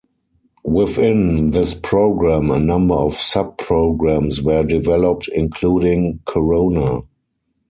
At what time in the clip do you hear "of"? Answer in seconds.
2.95-3.13